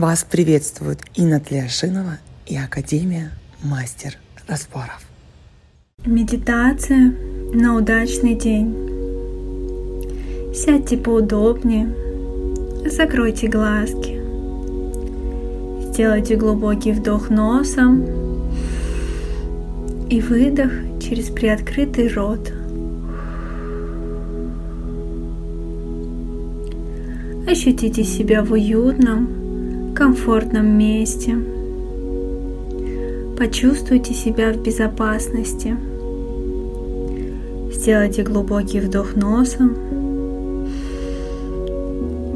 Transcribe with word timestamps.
Вас 0.00 0.24
приветствуют 0.24 1.00
Инна 1.14 1.40
Тлешинова 1.40 2.20
и 2.46 2.56
Академия 2.56 3.32
Мастер 3.62 4.16
Разборов. 4.48 5.06
Медитация 6.06 7.14
на 7.52 7.76
удачный 7.76 8.34
день. 8.34 8.74
Сядьте 10.54 10.96
поудобнее, 10.96 11.94
закройте 12.86 13.48
глазки. 13.48 14.18
Сделайте 15.92 16.36
глубокий 16.36 16.92
вдох 16.92 17.28
носом 17.28 18.06
и 20.08 20.22
выдох 20.22 20.72
через 20.98 21.26
приоткрытый 21.26 22.08
рот. 22.08 22.50
Ощутите 27.46 28.02
себя 28.02 28.42
в 28.42 28.52
уютном, 28.52 29.39
комфортном 30.00 30.66
месте. 30.78 31.36
Почувствуйте 33.36 34.14
себя 34.14 34.50
в 34.50 34.62
безопасности. 34.62 35.76
Сделайте 37.70 38.22
глубокий 38.22 38.80
вдох 38.80 39.14
носом. 39.14 39.76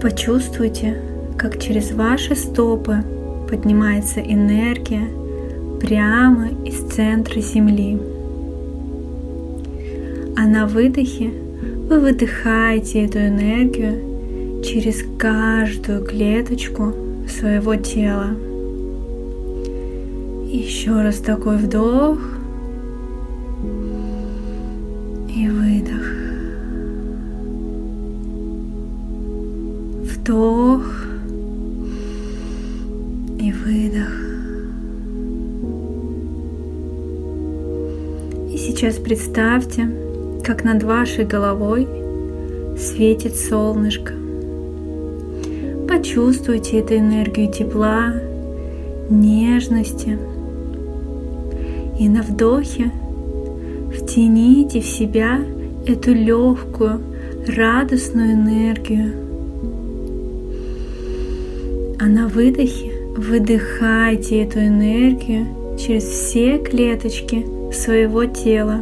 Почувствуйте, 0.00 1.00
как 1.38 1.62
через 1.62 1.92
ваши 1.92 2.34
стопы 2.34 3.04
поднимается 3.48 4.18
энергия 4.18 5.06
прямо 5.80 6.48
из 6.64 6.80
центра 6.92 7.40
Земли. 7.40 7.96
А 10.36 10.48
на 10.48 10.66
выдохе 10.66 11.30
вы 11.88 12.00
выдыхаете 12.00 13.04
эту 13.04 13.18
энергию 13.20 14.64
через 14.64 15.04
каждую 15.16 16.04
клеточку 16.04 17.11
своего 17.28 17.76
тела. 17.76 18.36
Еще 20.46 20.92
раз 20.92 21.18
такой 21.18 21.56
вдох 21.56 22.18
и 25.28 25.48
выдох. 25.48 26.06
Вдох 30.04 30.84
и 33.38 33.52
выдох. 33.52 34.12
И 38.52 38.58
сейчас 38.58 38.96
представьте, 38.96 39.88
как 40.44 40.64
над 40.64 40.82
вашей 40.82 41.24
головой 41.24 41.88
светит 42.76 43.36
солнышко. 43.36 44.21
Почувствуйте 45.92 46.78
эту 46.78 46.96
энергию 46.96 47.52
тепла, 47.52 48.14
нежности. 49.10 50.18
И 51.98 52.08
на 52.08 52.22
вдохе 52.22 52.90
втяните 53.94 54.80
в 54.80 54.86
себя 54.86 55.40
эту 55.86 56.14
легкую, 56.14 56.98
радостную 57.46 58.32
энергию. 58.32 59.12
А 62.00 62.06
на 62.06 62.26
выдохе 62.26 62.90
выдыхайте 63.14 64.44
эту 64.44 64.60
энергию 64.60 65.46
через 65.78 66.04
все 66.04 66.56
клеточки 66.56 67.44
своего 67.70 68.24
тела. 68.24 68.78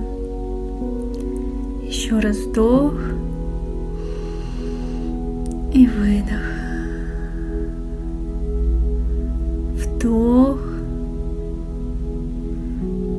Еще 1.82 2.20
раз 2.20 2.36
вдох 2.36 2.94
и 5.74 5.88
выдох. 5.88 6.59
Вдох 10.00 10.58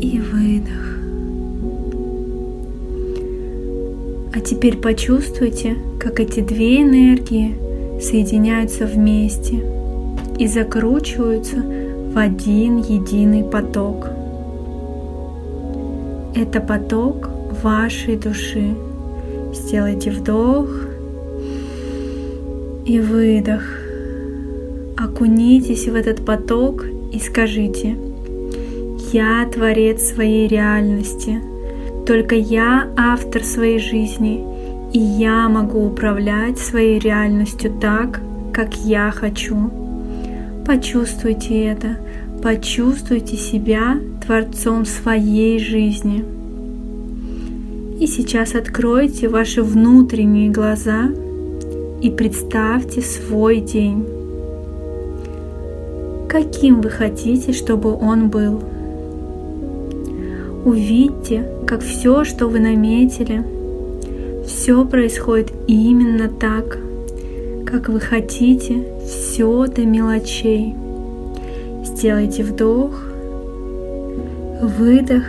и 0.02 0.20
выдох. 0.20 0.98
А 4.33 4.39
теперь 4.39 4.78
почувствуйте, 4.78 5.78
как 6.00 6.20
эти 6.20 6.39
две 6.39 6.82
энергии 6.82 7.55
соединяются 8.02 8.88
вместе 8.88 9.64
и 10.39 10.48
закручиваются 10.48 11.58
в 11.58 12.17
один 12.17 12.78
единый 12.78 13.44
поток. 13.44 14.08
Это 16.34 16.61
поток 16.61 17.30
вашей 17.61 18.17
души. 18.17 18.73
Сделайте 19.54 20.10
вдох 20.10 20.67
и 22.88 23.00
выдох 23.00 23.61
окунитесь 25.04 25.88
в 25.88 25.95
этот 25.95 26.23
поток 26.26 26.86
и 27.12 27.20
скажите, 27.20 27.98
я 29.12 29.45
творец 29.52 30.04
своей 30.04 30.48
реальности, 30.48 31.42
только 32.06 32.36
я 32.36 32.88
автор 32.95 33.44
своей 33.44 33.80
жизни, 33.80 34.45
и 34.94 35.00
я 35.00 35.50
могу 35.50 35.86
управлять 35.88 36.60
своей 36.60 37.00
реальностью 37.00 37.73
так, 37.80 38.22
как 38.54 38.76
я 38.78 39.11
хочу. 39.11 39.72
Почувствуйте 40.66 41.66
это, 41.66 41.98
почувствуйте 42.44 43.38
себя 43.38 43.98
творцом 44.26 44.86
своей 44.86 45.60
жизни. 45.60 46.23
И 48.00 48.08
сейчас 48.08 48.56
откройте 48.56 49.28
ваши 49.30 49.64
внутренние 49.64 50.50
глаза 50.50 51.10
и 52.02 52.10
представьте 52.10 53.02
свой 53.02 53.60
день 53.60 54.20
каким 56.31 56.80
вы 56.80 56.89
хотите, 56.89 57.52
чтобы 57.52 57.93
он 57.93 58.30
был. 58.30 58.61
Увидьте, 60.64 61.43
как 61.67 61.81
все, 61.81 62.23
что 62.23 62.47
вы 62.47 62.61
наметили, 62.61 63.43
все 64.47 64.86
происходит 64.86 65.52
именно 65.67 66.30
так, 66.30 66.77
как 67.65 67.89
вы 67.89 67.99
хотите, 67.99 68.81
все 69.05 69.67
до 69.67 69.81
мелочей. 69.81 70.73
Сделайте 71.83 72.45
вдох, 72.45 73.03
выдох 74.61 75.25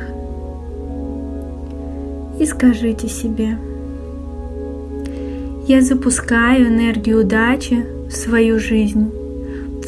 и 2.39 2.47
скажите 2.47 3.09
себе, 3.09 3.59
я 5.67 5.81
запускаю 5.81 6.69
энергию 6.69 7.23
удачи 7.23 7.85
в 8.09 8.13
свою 8.13 8.61
жизнь 8.61 9.11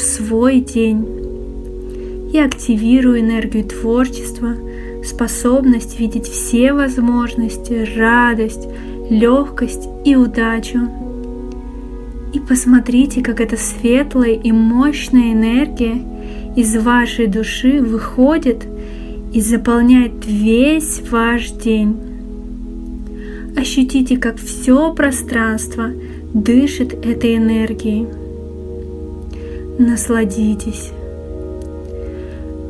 свой 0.04 0.60
день. 0.60 1.04
Я 2.32 2.44
активирую 2.46 3.20
энергию 3.20 3.64
творчества, 3.64 4.54
способность 5.04 5.98
видеть 5.98 6.26
все 6.26 6.72
возможности, 6.72 7.86
радость, 7.96 8.68
легкость 9.10 9.88
и 10.04 10.16
удачу. 10.16 10.88
И 12.32 12.40
посмотрите, 12.40 13.22
как 13.22 13.40
эта 13.40 13.56
светлая 13.56 14.32
и 14.32 14.50
мощная 14.50 15.32
энергия 15.32 16.02
из 16.56 16.76
вашей 16.76 17.26
души 17.26 17.80
выходит 17.80 18.66
и 19.32 19.40
заполняет 19.40 20.26
весь 20.26 21.00
ваш 21.10 21.50
день. 21.50 21.96
Ощутите, 23.56 24.16
как 24.16 24.36
все 24.38 24.92
пространство 24.92 25.90
дышит 26.32 26.92
этой 26.92 27.36
энергией. 27.36 28.23
Насладитесь. 29.78 30.92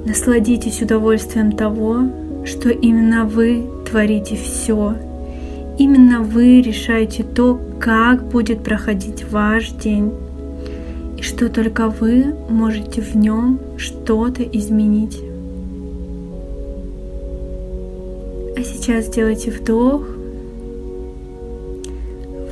Насладитесь 0.06 0.80
удовольствием 0.80 1.52
того, 1.52 2.08
что 2.46 2.70
именно 2.70 3.26
вы 3.26 3.66
творите 3.86 4.36
все. 4.36 4.94
Именно 5.78 6.22
вы 6.22 6.62
решаете 6.62 7.22
то, 7.22 7.60
как 7.78 8.26
будет 8.28 8.64
проходить 8.64 9.30
ваш 9.30 9.72
день. 9.72 10.14
И 11.18 11.22
что 11.22 11.50
только 11.50 11.90
вы 11.90 12.34
можете 12.48 13.02
в 13.02 13.14
нем 13.14 13.60
что-то 13.76 14.42
изменить. 14.42 15.20
А 18.56 18.62
сейчас 18.62 19.08
сделайте 19.08 19.50
вдох, 19.50 20.06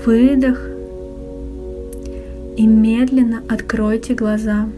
выдох 0.04 0.71
и 2.56 2.66
медленно 2.66 3.42
откройте 3.48 4.14
глаза. 4.14 4.68